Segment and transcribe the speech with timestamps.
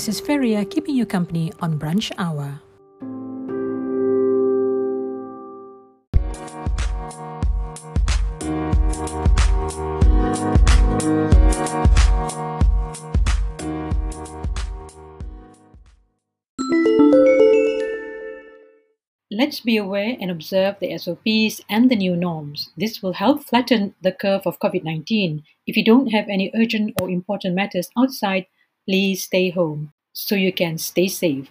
[0.00, 2.62] This is Feria keeping you company on Brunch Hour.
[19.30, 22.70] Let's be aware and observe the SOPs and the new norms.
[22.74, 25.42] This will help flatten the curve of COVID 19.
[25.66, 28.46] If you don't have any urgent or important matters outside,
[28.90, 31.48] please stay home so you can stay safe.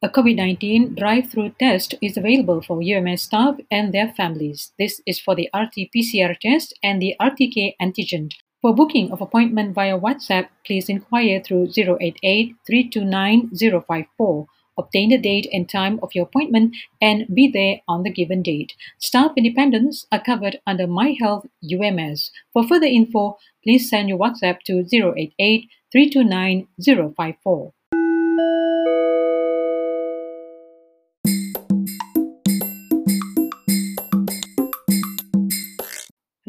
[0.00, 4.70] A COVID 19 drive through test is available for UMS staff and their families.
[4.78, 8.30] This is for the RT PCR test and the RTK antigen.
[8.62, 14.46] For booking of appointment via WhatsApp, please inquire through 088 329 054.
[14.78, 18.74] Obtain the date and time of your appointment and be there on the given date.
[18.98, 22.30] Staff independents are covered under My Health UMS.
[22.52, 27.72] For further info, please send your WhatsApp to 088 329 054.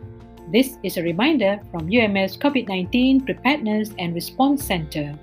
[0.51, 5.17] This is a reminder from UMS COVID 19 Preparedness and Response Center.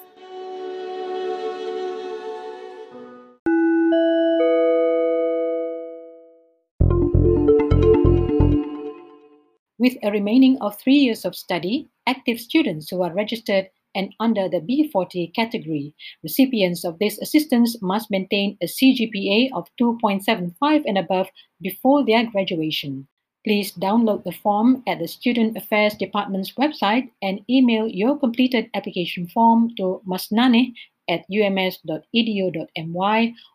[9.81, 14.47] With a remaining of three years of study, active students who are registered and under
[14.47, 15.95] the B40 category.
[16.21, 21.29] Recipients of this assistance must maintain a CGPA of 2.75 and above
[21.63, 23.07] before their graduation.
[23.43, 29.27] Please download the form at the Student Affairs Department's website and email your completed application
[29.29, 30.75] form to masnane
[31.09, 31.73] at ums.edu.my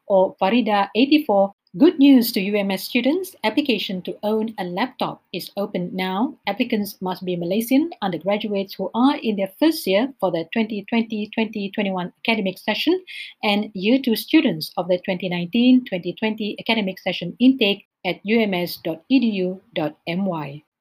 [0.09, 3.37] or farida84 Good news to UMS students.
[3.45, 6.39] Application to own a laptop is open now.
[6.47, 12.57] Applicants must be Malaysian undergraduates who are in their first year for the 2020-2021 academic
[12.57, 13.05] session
[13.43, 19.03] and year 2 students of the 2019-2020 academic session intake at ums.edu.my.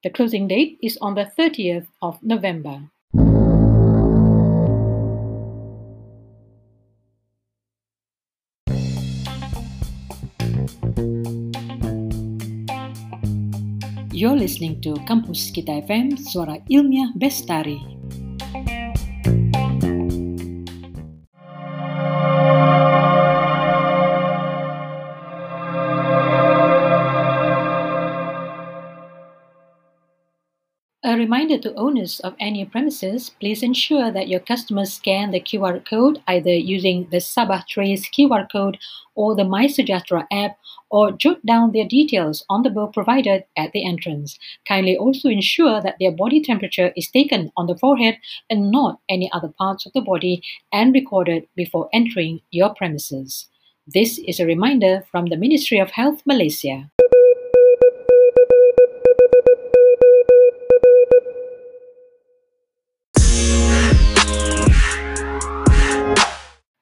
[0.02, 2.88] The closing date is on the 30th of November.
[14.16, 17.95] You're listening to Kampus Kita FM, Suara Ilmiah Bestari.
[31.26, 36.22] Reminder to owners of any premises, please ensure that your customers scan the QR code
[36.28, 38.78] either using the Sabah Trace QR code
[39.16, 40.56] or the MySejahtera app
[40.88, 44.38] or jot down their details on the book provided at the entrance.
[44.68, 48.18] Kindly also ensure that their body temperature is taken on the forehead
[48.48, 50.40] and not any other parts of the body
[50.72, 53.48] and recorded before entering your premises.
[53.88, 56.88] This is a reminder from the Ministry of Health Malaysia.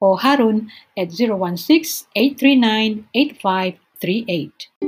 [0.00, 4.87] or Harun at 016 839 8538.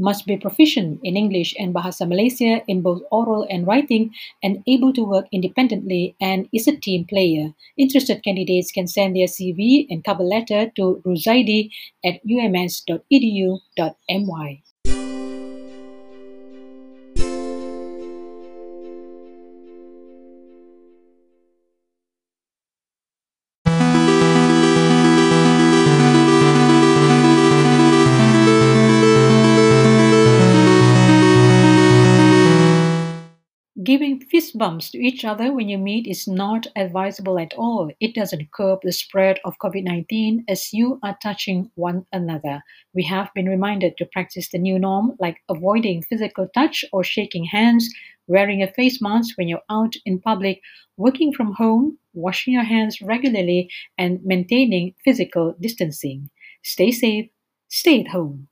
[0.00, 4.10] must be proficient in English and Bahasa Malaysia in both oral and writing
[4.42, 7.52] and able to work independently and is a team player.
[7.76, 11.68] Interested candidates can send their CV and cover letter to ruzaidi
[12.02, 13.60] at ums.edu.my.
[34.40, 37.90] fist bumps to each other when you meet is not advisable at all.
[38.00, 42.62] It doesn't curb the spread of COVID 19 as you are touching one another.
[42.94, 47.44] We have been reminded to practice the new norm, like avoiding physical touch or shaking
[47.44, 47.86] hands,
[48.28, 50.62] wearing a face mask when you're out in public,
[50.96, 53.68] working from home, washing your hands regularly,
[53.98, 56.30] and maintaining physical distancing.
[56.62, 57.28] Stay safe,
[57.68, 58.48] stay at home.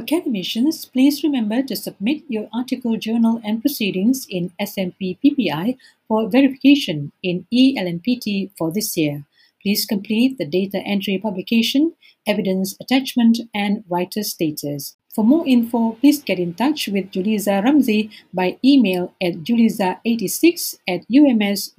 [0.01, 5.77] Academicians, please remember to submit your article, journal, and proceedings in SMP PPI
[6.07, 9.25] for verification in ELNPT for this year.
[9.61, 11.93] Please complete the data entry publication,
[12.25, 14.97] evidence attachment, and writer status.
[15.13, 21.01] For more info, please get in touch with Juliza Ramsey by email at juliza86 at
[21.11, 21.71] ums.edu.my.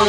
[0.00, 0.06] For